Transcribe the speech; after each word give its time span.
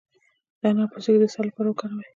د 0.59 0.61
انار 0.69 0.87
پوستکی 0.91 1.17
د 1.19 1.23
اسهال 1.27 1.45
لپاره 1.49 1.67
وکاروئ 1.69 2.07